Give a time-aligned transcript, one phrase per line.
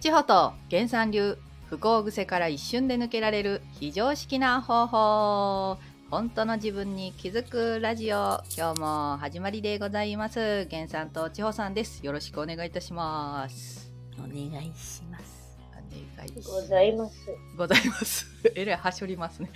[0.00, 1.36] 千穂と原産流
[1.68, 5.78] 不幸癖から一瞬で抜けられる非常識な方法。
[6.10, 8.40] 本当の自分に気づくラジオ。
[8.56, 10.66] 今日も始まりでございます。
[10.70, 12.04] 原さんと千穂さんです。
[12.04, 13.92] よろしくお願いいたします。
[14.18, 15.39] お願いします。
[15.90, 17.30] お願いしございます。
[17.56, 18.26] ございます。
[18.54, 19.50] えらいはしょりますね。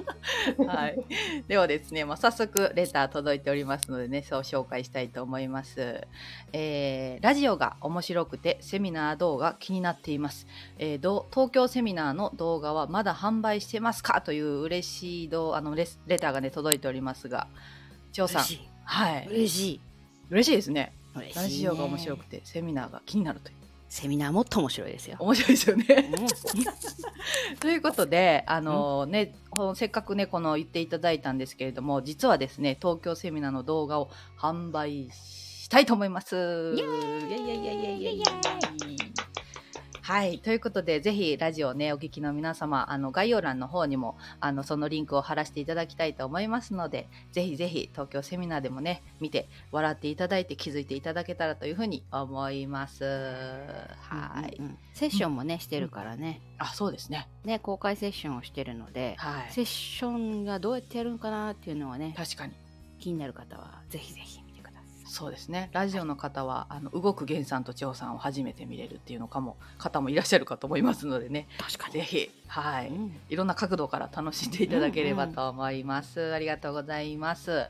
[0.66, 1.04] はい。
[1.46, 6.06] ではですね、まあ、早速レター届いておりますのでね、そう紹介したいと思います。
[6.52, 10.46] えーラジオが面白くてセミナー動画気になっています。
[10.78, 14.20] えー東京セミナーの動画はまだ販売してますか？
[14.22, 17.48] という嬉しいどうあのレスレターがね届いておりますが、
[18.12, 18.44] 千代さん。
[18.84, 19.80] はい、嬉しい。
[20.30, 20.92] 嬉しいですね。
[21.16, 23.65] ねラジオが面白くてセミナーが気になるという。
[23.88, 25.16] セミナーもっと面白いですよ。
[25.20, 25.86] 面白いですよね。
[26.12, 26.26] うん
[27.60, 36.36] ということで、あのね、ほせっかくね、この言っていただいたんですけれども、実はですね、東京セミナーの動画を販売したいと思います。
[36.36, 38.65] イエーイイエイイエイイエイイエイイエイ
[40.06, 40.38] はい。
[40.38, 53.02] ということで、ぜひラジオをね、お聞きの皆様、あの、概要欄の方にも、あの、そのリンクを貼らせていただきたいと思いますので、ぜひぜひ東京セミナーでもね、見て、笑っていただいて気づいていただけたらというふうに思います。
[53.02, 54.54] はい。
[54.60, 56.40] うんうんセッションもね、してるからね。
[56.56, 57.28] あ、そうですね。
[57.44, 59.52] ね、公開セッションをしてるので、はい。
[59.52, 62.54] セッションがどうやってやるのかなっていうのはね、確かに。
[62.98, 64.45] 気になる方はぜひぜひ。
[65.06, 65.70] そうですね。
[65.72, 71.48] ラジオの方は、あの動く源さんと千穂さんを初めて見れるっていうのかも方もいらっしゃるかと思いますのでね。
[71.58, 76.32] 確かぜひはい、うんいろんな角度から楽しんでいただければと思います。
[76.32, 77.68] ありがとうございます。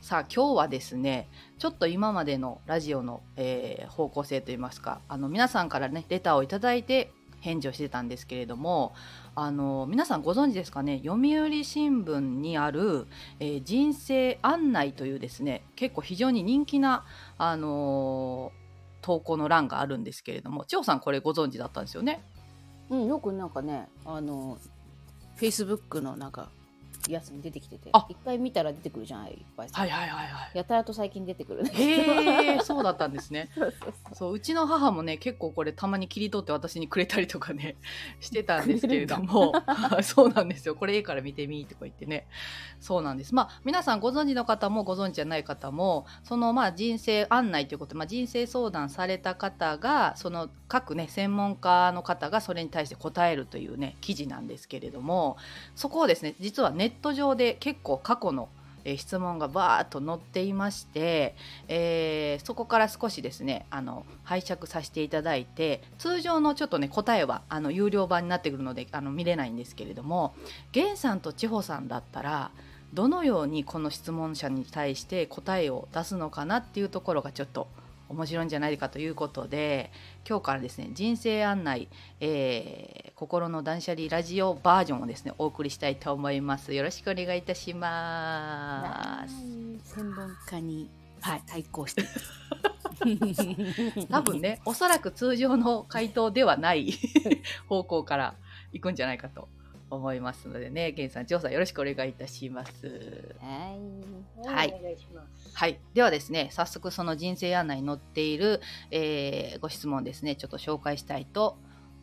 [0.00, 1.28] さあ今日はですね
[1.58, 7.12] ちょっと今までのラジオの、えー方向性といいますかあの皆さんからねレターをいただいて
[7.46, 8.94] 返事をしてたんですけれども
[9.34, 11.00] あの皆さんご存知ですかね？
[11.04, 13.06] 読売新聞にある、
[13.40, 17.04] えー人生案内というですね結構非常に人気な、
[17.38, 18.66] あのー
[19.02, 22.24] 投稿の欄があるんですけれども千代さんこれご存知だったんですよね？
[22.90, 24.58] うん、よくなんかね、あの、
[25.38, 26.50] Facebook のなんか、
[27.12, 29.80] やつに出てきててあ、一回見たら出てくるじゃない、いっぱいさ。
[29.80, 30.58] はいはいはいはい。
[30.58, 31.70] やたらと最近出てくるね。
[31.72, 33.50] へえ そうだったんですね。
[33.54, 34.14] そうそうそう。
[34.14, 37.76] そううちの母もね結構これたまに切り取って私にくれたりとかね
[38.20, 39.52] してたんですけれども。
[40.02, 40.74] そうなんですよ。
[40.74, 42.26] これいいから見てみとか言ってね。
[42.80, 43.34] そうなんです。
[43.34, 55.36] まあ皆さんご存知の方もご存知じゃない方もそのまあ人生案内ということで、まあ、人生相談された方がその各ね専門家の方がそれに対して答えるというね記事なんですけれども
[55.74, 58.48] そこをですね実はネット上で結構過去の
[58.96, 61.34] 質問がバーっと載っていまして、
[61.66, 70.34] えーそこから少しですねあの拝借させていただいて通常のちょっとね答えはあの有料版になってくるのであの見れないんですけれども
[70.74, 72.50] 源さんと千穂さんだったら
[72.92, 77.68] どのようにこの質問者に対して答えを出すのかなっていうところがちょっと
[78.08, 79.90] 面白いんじゃないかということで
[80.28, 81.88] 今日からですね人生案内、
[82.20, 86.74] えー心の断捨離ラジオバージョンをですねお送りしたいと思います。
[86.74, 89.94] よろしくお願いいたします。
[89.94, 90.90] 専門家に
[91.22, 91.42] はい。
[91.46, 92.04] 対抗して。
[94.10, 96.92] 多分ねおそらく通常の回答ではない
[97.70, 98.34] 方向から
[98.72, 99.48] 行くんじゃないかと
[99.90, 103.34] 思いますのでね源さん調査よろしくお願いいたします。
[103.42, 103.74] は
[104.44, 104.46] い。
[104.46, 104.74] はい。
[104.78, 105.50] お願いします。
[105.54, 105.78] はい。
[105.94, 108.60] ではですね早速その人生案内に載っている、
[108.90, 111.56] えーご質問ですねちょっと紹介したいと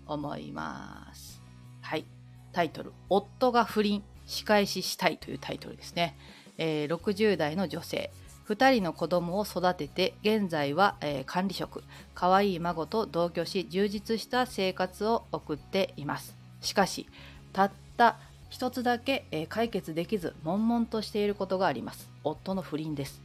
[0.05, 1.41] 思います。
[1.81, 2.05] はい。
[2.53, 6.15] タイトル「夫が不倫仕返ししたい」というタイトルですね、
[6.57, 8.11] えー60代の女性。
[8.47, 11.83] 2人の子供を育てて現在は、えー管理職。
[12.13, 16.35] 可愛い孫と同居し充実した生活を送っています。
[16.61, 17.07] しかし
[17.53, 18.17] たった
[18.49, 22.09] 一つだけ、えー解決できず悶々としていることがあります。
[22.23, 23.21] 夫の不倫です。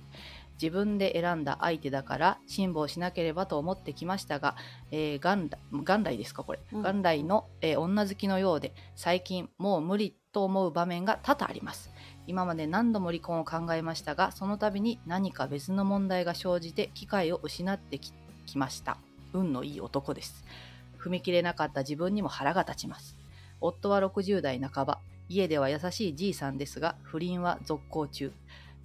[0.61, 4.57] 自分で選んだ相手だから辛抱しなければと思ってきましたが、
[4.91, 6.83] えー元来元来ですかこれ、うん。
[6.83, 11.91] 元来の、えー女好きのようで最近もう無理と思う場面が多々あります。
[12.27, 18.13] 今まで何度も離婚を考えましたがその度に何か別の問題が生じて機会を失ってき
[18.47, 18.99] きました。
[19.33, 20.45] 運のいい男です。
[20.99, 23.17] 踏み切れなかった自分にも腹が立ちます
[23.61, 28.33] 夫は60代半ば家では優しいじいさんですが不倫は続行中。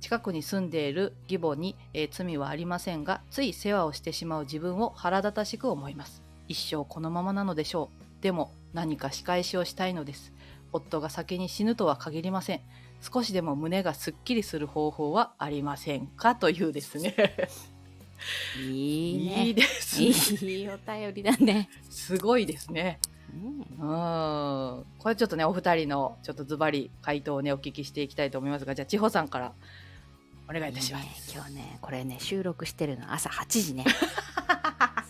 [0.01, 6.21] 近くに住んでいる義母に、えー罪はありませんがつい世話をしてしまう自分を腹立たしく思います。
[6.49, 7.89] 一生このままなのでしょ
[8.19, 8.21] う。
[8.21, 10.33] でも何か仕返しをしたいのです。
[10.73, 12.61] 夫が先に死ぬとは限りません。
[13.01, 16.35] 少しでも胸がすっきりする方法はありませんか？
[16.35, 17.15] というですね。
[18.59, 19.47] いいね。
[19.47, 20.51] いいですね。
[20.51, 21.69] いいお便りだね。
[21.89, 22.99] すごいですね
[23.80, 23.89] うん。
[23.89, 24.85] うん。
[25.00, 29.53] これちょっとねお二人のちょっとズバリ回答をねお聞きしていきたいと思いますがじゃあ千穂さんから。
[30.50, 31.03] お願いいたします。
[31.03, 33.85] いいね今日ねこれね収録してるの朝8時ね。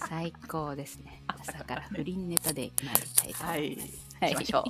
[0.08, 1.24] 最高ですね。
[1.28, 3.90] 朝から不倫ネタで参りたいと思はいいます。
[4.22, 4.64] 行きましょう。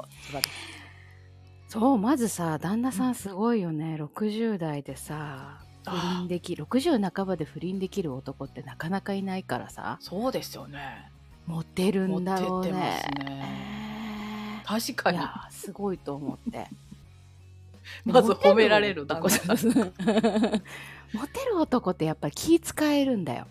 [1.67, 9.97] そうまずさ旦那さんすごいよね、60代でさ不倫できる60半ばで不倫できる男ってなかなかいないからさ。
[9.99, 11.11] そうですよね。
[11.45, 14.63] モテるんだろうねてますね。
[14.65, 15.19] 確かに。
[15.51, 16.67] すごいと思って。
[18.05, 19.69] まず褒められる旦那さん。
[21.13, 23.47] モテる男ってやっぱり気使えるんだよ。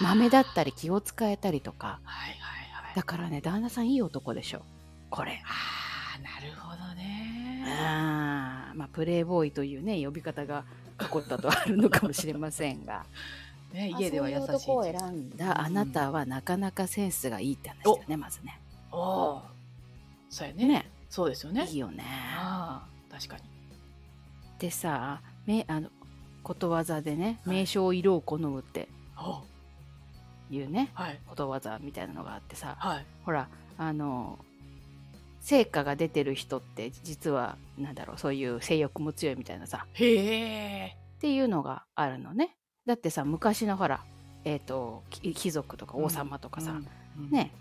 [0.00, 1.98] 豆だったり気を使えたりとか。
[2.04, 2.38] はいはい
[2.86, 2.94] はい。
[2.94, 4.62] だからね旦那さんいい男でしょ。
[5.08, 5.42] これ。
[5.44, 7.64] ああ、なるほどね。
[7.66, 10.64] あーまあプレイボーイというね呼び方が
[10.96, 13.04] 過去だとあるのかもしれませんが
[13.72, 14.42] ね、家では優しい。
[14.42, 18.60] 男を選んだあなたはなかなかセンスがいいって話だよねまずね
[18.92, 19.42] おお。
[20.28, 20.66] そうやね。
[20.66, 21.64] ねそうですよね。
[21.66, 22.04] いいよね
[22.36, 23.42] ああ、確かに。
[24.58, 25.88] でさめあの
[26.42, 29.42] ことわざでねはい名称色を好むってお
[30.52, 31.18] いうねはい。
[31.26, 33.06] ことわざみたいなのがあってさはい。
[33.24, 34.38] ほらあの
[35.40, 40.96] 成果が出てる人って実はなんだろうそういう性欲も強いみたいなさへえ。
[41.16, 42.56] っていうのがあるのね
[42.86, 44.00] だってさ昔のほら
[44.44, 46.72] えっ、とき貴族とか王様とかさ、
[47.18, 47.30] うん。
[47.30, 47.52] ね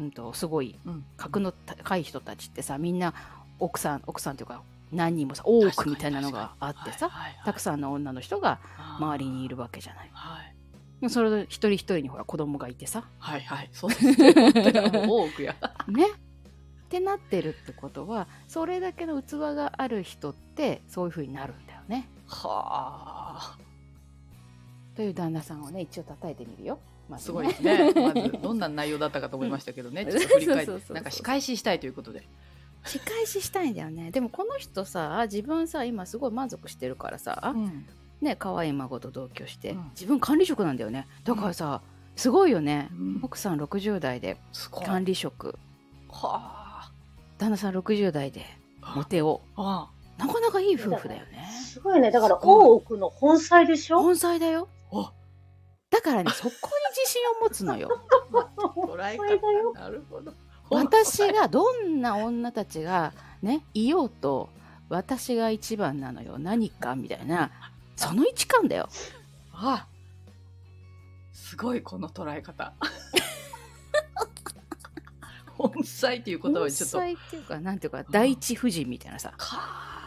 [0.00, 1.04] うんとすごいうん。
[1.16, 3.14] 格の高い人たちってさみんな
[3.58, 4.62] 奥さん奥さんというか
[4.92, 7.10] 何人もさ多くみたいなのがあってさ
[7.44, 8.58] たくんさんの女の人が
[8.98, 10.40] 周周りにいるわけじゃないは
[11.00, 11.10] い。
[11.10, 13.68] それで一人一人にほら子供がいてさはいはい。
[13.72, 15.06] そうですね。
[15.08, 15.54] 多くや。
[15.86, 23.67] ねってなってるってことはそれだけの器がある人ってそういう風になるんだよねはあ。
[24.98, 27.92] という旦那さんをね一応叩いてみるよ、まずすごいですね。
[27.94, 30.04] まずどんな内容だったかと思いましたけどね。
[30.10, 30.94] ちょっと振り返って、そうそうそうそう。
[30.96, 32.26] なんか仕返ししたいということで。
[32.84, 34.10] 仕返ししたいんだよね。
[34.10, 37.86] でもこの人さ自分さ今すごい満足してるからさ、うん。
[38.20, 39.90] ね可愛い孫と同居して、うん。
[39.90, 41.06] 自分管理職なんだよね。
[41.22, 41.80] だからさ、
[42.16, 42.88] すごいよね。
[42.90, 43.20] うん。
[43.22, 44.36] 奥さん60代で。
[44.84, 45.56] 管理職。
[46.08, 46.90] は
[47.38, 48.44] 旦那さん60代で
[48.82, 48.94] あ。
[48.96, 49.90] モテをあ。
[50.18, 51.48] なかなかいい夫婦だよね。
[51.62, 52.10] すごいね。
[52.10, 54.02] だから、大奥の本妻でしょ？
[54.02, 54.66] 本妻だよ。
[54.72, 54.77] あ。
[55.90, 56.54] だからねそこに
[56.94, 57.88] 自信を持つのよ。
[58.30, 59.80] 捉え本妻だよ方。
[59.80, 60.34] なるほど。
[60.70, 63.12] 私がどんな女たちが
[63.42, 64.50] ねいようと
[64.88, 66.38] 私が一番なのよ。
[66.38, 67.50] 何かみたいな。
[67.96, 68.88] その位置感だよ。
[69.52, 69.86] あ
[71.32, 72.72] すごいこの捉え方。
[75.56, 76.98] 本妻っていう言葉ちょっと。
[76.98, 79.32] 妻っていうかなんていうか第一夫人みたいなさ。
[79.36, 79.97] か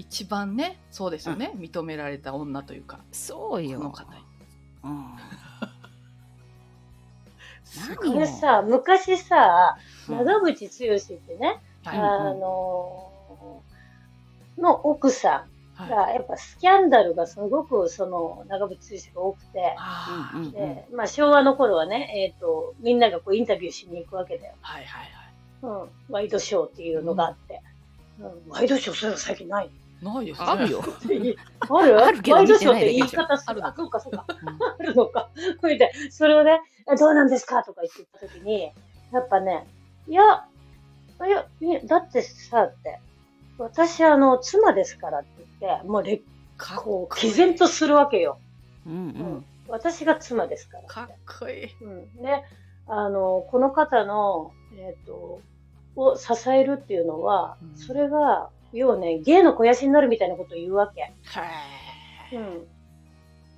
[0.00, 3.00] 一番ねそうですよね、認められた女というか。
[3.12, 4.06] そうこのよ、方
[4.82, 5.04] うん、
[8.26, 9.76] すさ、昔さ、
[10.08, 10.16] うん。
[10.24, 11.98] 長渕剛ってね、はい。
[11.98, 15.46] あのーの奥さ
[15.78, 15.90] んはい。
[15.90, 20.38] が、やっぱスキャンダルがすごく、その、長渕剛が多くて、あー。
[20.38, 24.54] うんうんで、まあ昭和の頃はね、えっ、と、みんながこうインタビューしに行くわけだよ。
[24.62, 25.02] はいはい
[25.62, 25.82] はい。
[25.82, 25.90] うん。
[26.08, 27.62] ワイドショーっていうのがあって。
[28.18, 29.70] うん、ワイドショー、そういうの最近ない？
[30.02, 30.82] ないですねあるよ、
[31.68, 32.04] ある？
[32.04, 33.50] あるけどワイドショーっ見て言い方する。
[33.50, 34.24] あるのあ、そうかそうか。
[34.28, 35.30] う んあるのか。
[35.60, 36.60] それで、それをね、
[36.92, 38.72] えどうなんですかとか言ってたときに、
[39.12, 39.66] やっぱね、
[40.06, 40.46] いや、
[41.60, 42.98] いや、だってさ、って、
[43.58, 45.28] 私あの、妻ですからって
[45.60, 46.18] 言って、もうれ、
[46.76, 48.38] ここう、毅然とするわけよ。
[48.86, 49.02] うんううん
[49.38, 51.38] ん私が妻ですからかっ。
[51.38, 52.22] こいいうん。
[52.22, 52.42] で、
[52.88, 55.40] あの、この方の、えっ、と、
[55.94, 61.00] を支えるっていうのは、うんそれが、要はね、芸の肥やしになるみたいなことを言うわけ。
[61.02, 62.66] へうん。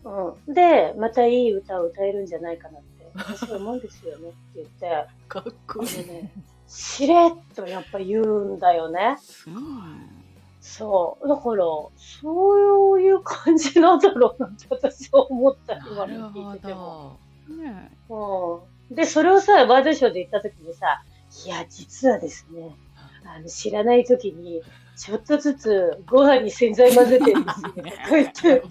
[0.04, 0.54] うん。
[0.54, 6.32] で、またいい歌を歌えるんじゃないかなって、私は思うんですよねって言って、ー かっこいいね、
[6.66, 9.16] しれっとやっぱ言うんだよね。
[9.46, 10.22] うん
[10.62, 11.28] そう。
[11.28, 11.64] だから、
[11.98, 17.18] そういう感じなんだろうなって私は思った、今の聞ほいてても。
[17.48, 18.94] どねうん。
[18.94, 21.02] で、それをさ、ワイドショーで言った時にさ、
[21.44, 22.76] いや、実はですね、
[23.24, 24.62] あの、知らない時に、
[24.96, 27.70] ちょっとずつご飯に洗剤混ぜてるんですよ。
[27.70, 28.62] とか言って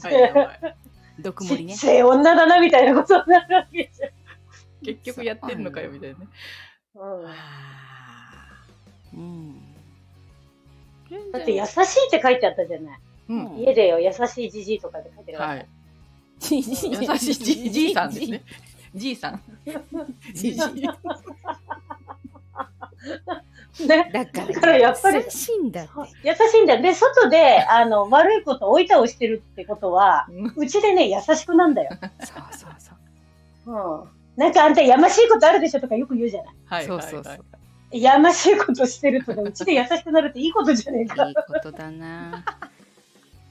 [1.19, 4.11] 毒盛りねちっちゃい女だな、みたいなことになるわけじゃん。
[4.83, 6.27] 結局やってんのかよみたいなね
[6.95, 6.99] う
[9.17, 9.19] ん。
[9.19, 9.61] うん
[11.33, 12.99] だって優しいって書いてあったじゃない。
[13.29, 15.53] うん家でよ、優しいじじいとかで書いてるわけ。
[15.53, 15.67] はい
[16.49, 18.43] 優しいじじいさんですね
[18.95, 19.41] じいさん
[20.33, 20.61] じじい
[23.79, 24.09] ね。
[24.13, 25.91] だからだからやっぱり優しいんだって
[26.23, 26.81] 優しいんだよ。
[26.81, 31.97] で、外で、あの、悪いこと追い倒してるってことは、うちでね、優しくなんだよ。
[32.19, 32.91] そうそうそ
[33.65, 34.09] ううん。
[34.35, 36.55] なんかあんたやましいことあるでしょとかよく言うじゃない。
[36.65, 37.37] はいそうそうそうは
[37.93, 41.27] いやましいことしてるとね、うちで優しくなるっていいことじゃねえか。
[41.27, 42.45] いいことだな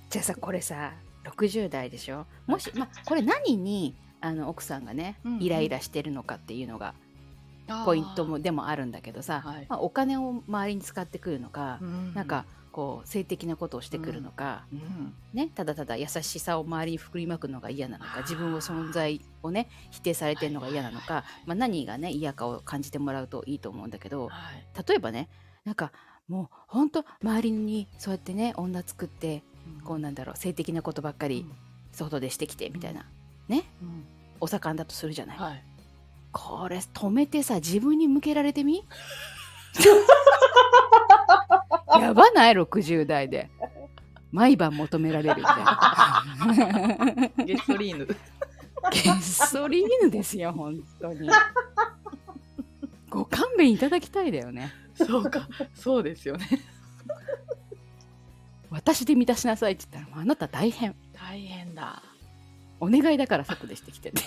[0.09, 0.93] じゃあさこれさ
[1.25, 2.27] 60代でしょ？
[2.47, 6.95] もし、まあ、これ何にあの奥さんがねうんうんイライラしてるのかっていうのが
[7.85, 9.67] ポイントもでもあるんだけどさ、はい。
[9.69, 12.15] まあ、お金を周りに使ってくるのか、うん。
[12.15, 15.15] なんかこう性的なことをしてくるのか、うん。
[15.33, 24.89] ね、ただただ優しさを周りに振りまくのが嫌なのか自分の存在をね否定されてるのが嫌なのか、まあ、何がね嫌かを感じてもらうといいと思うんだけどはい。
[24.89, 25.29] 例えばね
[25.65, 25.93] なんか
[26.27, 29.43] もうほんと周りにそうやってね女作って
[29.85, 31.47] こうなんだろう性的なことばっかり
[31.93, 33.07] 外でしてきてみたいな
[33.49, 34.05] ねうん。
[34.41, 35.65] お盛んだとするじゃない、はい
[36.33, 38.85] これ止めてさ自分に向けられてみ？
[42.01, 43.51] やばない？60代で。
[44.33, 46.25] 毎晩求められるみたいな。
[47.45, 48.07] ゲストリーヌ。
[48.93, 51.29] ゲソリーヌですよ本当に。
[53.09, 54.73] ご勘弁いただきたいだよね。
[54.95, 55.49] そうか。
[55.75, 56.49] そうですよね。
[58.71, 60.95] 私で満たしなさいって言ったらあなた大変。
[61.13, 62.03] 大変だ。
[62.79, 64.23] お願いだから外でしてきてね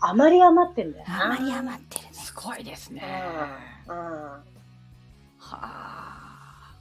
[0.00, 1.24] あまり余ってんだよな。
[1.24, 3.02] あまり余ってるねすごいですね
[3.88, 3.96] うん。
[3.96, 4.02] うん。
[4.02, 4.40] は
[5.50, 6.74] あ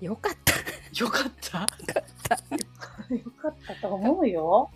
[0.00, 0.54] よかった
[1.02, 1.60] よかった？
[3.14, 4.70] よかったと思うよ。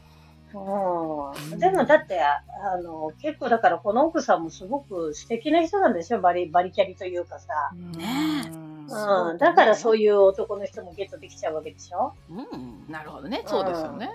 [0.54, 0.58] う。
[0.58, 2.42] うんんでもだって、あ
[2.82, 7.46] の、結構だからこの奥さんもすごく素敵な人なんでしょバリ、バリキャリというかさ。
[7.74, 9.38] ねえうんうん。
[9.38, 14.10] だからそういう男の人もゲットできちゃうわけでしょうんなるほどねそうですよね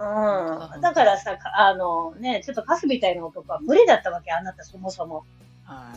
[0.00, 0.80] うん。
[0.80, 5.24] だからさ、かあのね、ちょっとカスみたいな男は無理だったわけ、あなたそもそも。
[5.66, 5.92] あ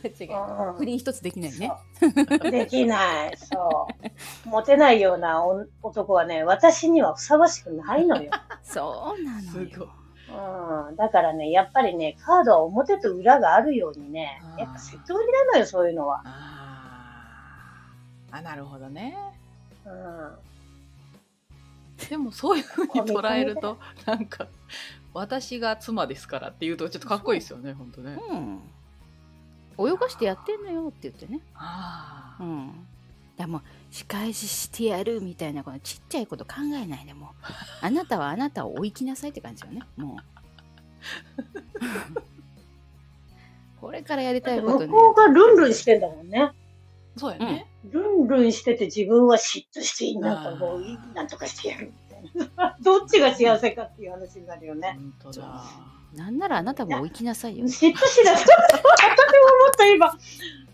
[0.04, 1.72] 違うん不倫一つできないね
[2.50, 3.36] できない。
[3.36, 3.88] そ
[4.46, 4.48] う。
[4.48, 8.30] モテないようなお男はね、私にはふさわしくないのよ。
[8.62, 9.88] そうなのすごいよ
[10.30, 10.96] うん。
[10.96, 16.22] だからね、やっぱりね、カードは表と裏があるようにねやっぱ説得力なのよ、そういうのは。
[16.24, 19.16] あーあなるほどね
[19.84, 20.38] うん。
[22.08, 24.48] でもそういうふうに捉えるとなんか
[25.12, 28.18] 私が妻ですからっていうとちょっとかっこいいですよね本当ね。
[28.30, 28.60] うん。
[29.90, 31.40] 泳がしてやってんのよって言ってね。
[31.54, 32.86] ああうん。
[33.36, 37.28] だもう仕返ししてやるみたいなこのちっちゃいこと考えないでもう
[37.80, 40.18] あなたはあなたを追いきなさいって感じよねもう。
[43.80, 44.86] これからやりたいことね。
[44.86, 46.50] 向こうがルンルンしてんだもんね。
[47.16, 52.76] そうやね、ルンルンしてて自分は嫉妬して、なんかもういい、なんとかしてやるみたいな。
[52.82, 54.98] どっちが幸せかっていう話になるよね。
[55.22, 55.62] 本当だ
[56.14, 58.54] なんならあなたも追いきなさいよ嫉妬しだ私も
[59.62, 60.06] 思った今。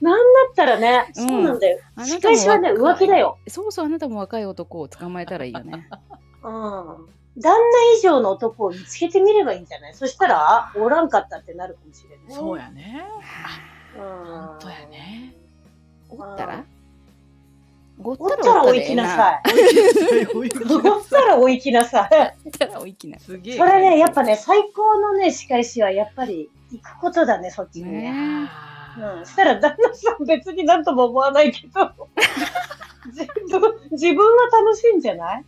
[0.01, 1.81] なんだったらね、うんそうなんだよ。
[1.97, 3.39] あな仕たも返しはね、浮気だよ。
[3.49, 5.89] そうそうあなたも若い男を捕まえたらいいよね
[6.43, 7.09] うん。
[7.37, 7.59] 旦那
[7.99, 9.95] 以上の男を見つけてみればいいんじゃない？
[9.95, 12.27] そしたら、あおらんかったってなるかもしれない。
[12.33, 13.05] そうやね
[13.97, 14.03] うん。
[14.03, 15.35] 本当やね
[16.09, 16.65] おったら？
[18.03, 19.51] おったら追いきなさい。
[20.23, 20.41] いお
[20.99, 22.37] ったら追いきなさい。
[22.45, 28.49] おったら追いきなすげえそれね、やっぱね、最高のね、仕返しはやっぱり行くことだね、そっちにね。
[28.99, 29.27] うん。
[29.27, 31.93] したら旦那さん別になんとも思わないけど、
[33.07, 33.27] 自
[33.59, 33.61] 分
[33.91, 35.45] 自分は楽しいんじゃない？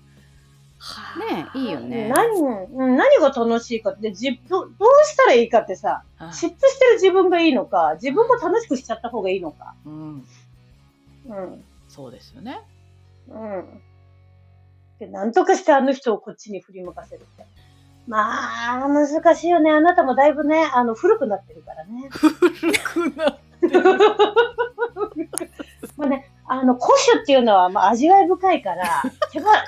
[0.79, 4.71] ーねいいよね何、うん何が楽しいかって、じどどう
[5.07, 9.75] したらいいかってさ、あ嫉妬してる自分がいいのか、自分も楽しくしちゃった方がいいのか。
[9.85, 10.25] うん
[11.29, 11.65] うん。
[11.97, 12.61] そうですよね
[13.29, 13.83] うん。
[14.99, 17.47] で、なんとかしてあの人をこっちに振り向かせるって。
[18.07, 19.71] まあ、難しいよね。
[19.71, 22.09] あなたもだいぶね、あの、古くなってるからね。
[22.11, 23.39] 古くな
[25.97, 29.65] まあね、あの、古酒っていうのは、まあ、味わい深いから、 手は、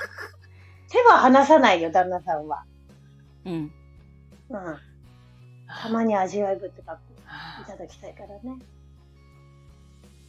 [0.89, 2.63] 手は離さないよ、旦那さんは。
[3.45, 4.77] うんうん。
[5.67, 6.83] たまに味わい深くい
[7.27, 8.59] あただきたいからね。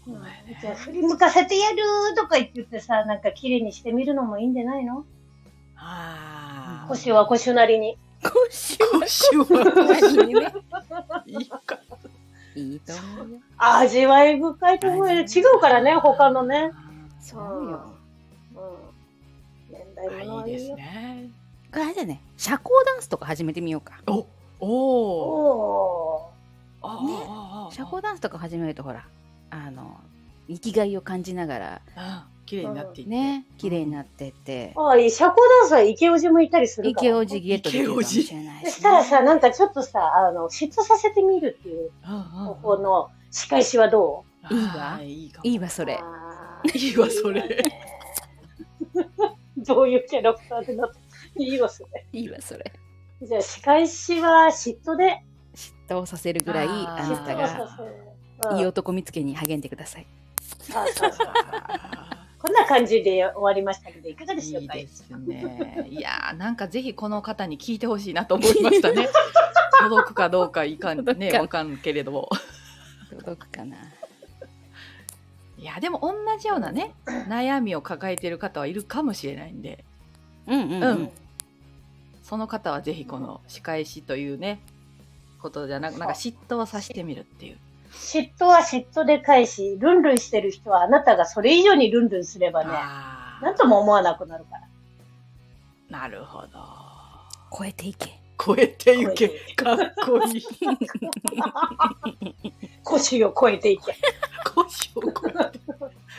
[0.06, 1.76] じゃあ、振り向かせてやる
[2.16, 5.04] とか言ってさ、なんか綺麗にしてみるのもいいんじゃないの？
[5.76, 7.98] あ腰は腰なりに。
[8.22, 10.52] 腰腰は何にね。
[11.26, 11.78] いいか。
[12.56, 13.38] いいと思うよ。
[13.56, 15.20] 味わい深いと思うよ。
[15.20, 15.24] 違
[15.56, 16.72] うからね、他のね。
[17.20, 17.40] そう
[17.70, 17.92] よ。
[18.56, 18.58] う
[19.72, 19.74] ん。
[19.74, 20.74] 年代物あいいです。
[20.74, 21.30] ね。
[21.70, 22.20] これあれだね。
[22.36, 24.02] 社交ダンスとか始めてみようか。
[24.06, 24.26] お
[24.60, 26.30] お
[26.82, 27.72] おね。
[27.72, 29.06] 社交ダンスとか始めるとほら
[29.50, 29.98] あの
[30.48, 35.10] 生きがいを感じながらあ綺麗になっていってね綺麗になってってーああ、いい。
[35.10, 37.08] 社交ダンスは池オジもいたりするから。
[37.08, 44.54] 池王子ゲットできるかもしれないそし、したらさ、なんかちょっとさ、あの、嫉妬させてみるっていう方法の仕返しはどう？
[44.54, 46.00] いいわあいいわそれ
[46.74, 47.64] いいわそれ
[49.58, 50.98] どういうキャラクターでなって。
[51.42, 52.06] いいわ、それ。
[52.12, 52.72] いいわそれ
[53.22, 55.22] じゃあ、仕返しは嫉妬で。
[55.54, 57.94] 嫉妬をさせるぐらいあなた嫉妬をさがせる。
[58.50, 60.06] うんいい男見つけに励んでください
[60.60, 61.28] そうそうそう。
[61.28, 64.74] あこんな感じで終わりましたけど、いかがでしょうか？
[64.74, 65.86] いいですね。
[65.90, 69.08] いやーなんかぜひこの方に聞いてほしいなと思いましたね。
[69.80, 72.30] 届くかどうかいかんねわかんけれども。
[73.10, 73.76] 届くかな。
[75.58, 76.94] いやでも同じようなね
[77.28, 79.84] 悩みを抱えている方はいるかもしれないんで、
[80.46, 81.10] うんうんううんん。
[82.22, 84.60] その方はぜひこの仕返しというね
[85.42, 87.58] ことじゃなくなんか嫉妬をさしてみるっていう。
[87.90, 94.68] 嫉妬は嫉妬で返し、ルンルンしてる人はあなたがそれ以上にルンルンすればね、なんとも思わなくなるから。
[96.00, 96.48] なるほど。
[97.56, 98.20] 超えていけ。
[98.42, 99.28] 超えていけ。
[99.56, 100.42] かっこいい。
[102.84, 103.94] 腰を超えていけ。
[104.54, 105.60] 腰を超えて。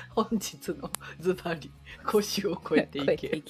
[0.10, 1.72] 本日のズバリ
[2.06, 3.06] 腰を超えてい。
[3.16, 3.42] け。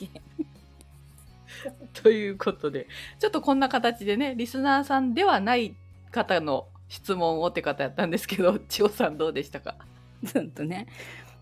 [1.93, 2.87] ということで
[3.19, 5.75] ちょっとこんな形でねリスナーさんではない
[6.11, 9.75] 方の質問をって方やったんですけど 千代さんどうでしたか？
[10.33, 10.87] ほんとね。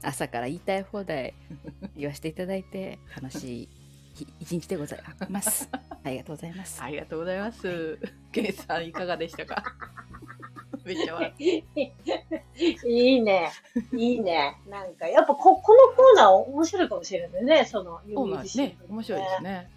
[0.02, 1.34] 朝から言いたい放題
[1.98, 3.70] 言わせていただいて楽しい
[4.16, 5.68] 日一日でございます。
[5.74, 6.82] ありがとうございます。
[6.82, 8.00] ありがとうございます。
[8.32, 9.64] ケイさんいかがでしたか？
[10.86, 11.62] めっちゃ笑いい
[13.22, 13.52] ね。
[13.94, 14.58] いいね。
[14.70, 17.66] なんか、やっぱこ、このコーナー面白いかもしれないね。
[17.66, 18.78] その、そうなんですね。
[18.90, 19.50] 面白いですね。
[19.52, 19.70] ね。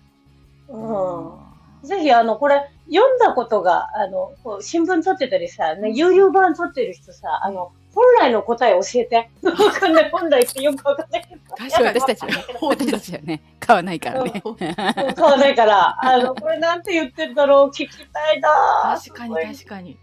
[0.68, 1.51] うん。
[1.82, 9.30] ぜひ、あの、これ、読んだことが、あの、こう、新聞撮ってたりさ、ね、有料版撮ってる人さ、あの、本来の答え教えて。
[9.42, 10.10] わかんない。
[10.10, 11.40] 本来ってよくわかんないけど。
[11.56, 14.42] 確かに私たちはね、私たちはね、買わないからね。
[14.44, 14.74] うん買
[15.16, 19.98] わないから、あの、これなんて言ってるだろう、聞きたいな確かに確かに。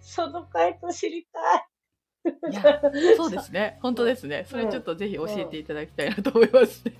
[0.00, 1.69] その回答知りたい。
[2.50, 2.80] いや、
[3.16, 3.78] そうですね。
[3.80, 4.44] 本当ですね。
[4.48, 6.92] それちょっとぜひ教えていただきたいなと思いますね。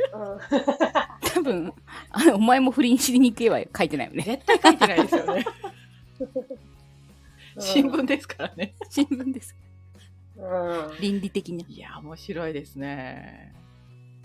[1.35, 1.73] 多分、
[2.11, 4.23] あのお前も不倫しに行けば書いてないよね。
[4.23, 5.45] 絶対書いてないですよね。
[6.25, 6.71] うん
[7.59, 8.75] 新聞ですからね。
[8.89, 9.55] 新聞です。
[10.37, 11.01] うん。
[11.01, 11.65] 倫理的に。
[11.69, 13.53] いや、面白いですね。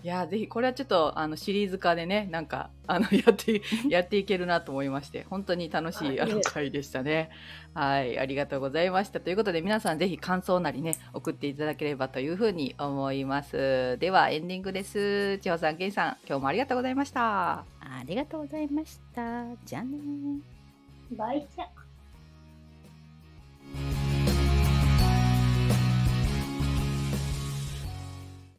[0.06, 7.32] いや、ぜひ、これはちょっと、あの、シリーズ化でね、なんか、あの、 やって、やっていけるなと思いまして、本当に楽しい、あの、回でしたね。
[7.74, 9.20] はい、ありがとうございました。
[9.20, 13.98] ということで、皆さんぜひ感想なりね、送っていただければというふうに思います。
[13.98, 15.40] では、エンディングです。
[15.40, 17.53] 千穂さん、けいさん、今日もありがとうございました。
[17.56, 17.66] あ
[18.06, 19.44] りがとうございました。
[19.66, 21.18] じゃあねー。
[21.18, 21.85] バイチャ。